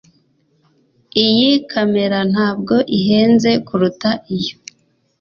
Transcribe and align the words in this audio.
iyi 1.25 1.49
kamera 1.71 2.17
ntabwo 2.31 2.75
ihenze 2.97 3.51
kuruta 3.67 4.09
iyo 4.37 4.55